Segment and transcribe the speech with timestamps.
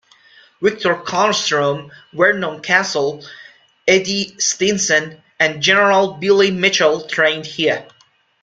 [0.63, 3.23] Victor Carlstrom, Vernon Castle,
[3.87, 7.85] Eddie Stinson and General Billy Mitchell trained here.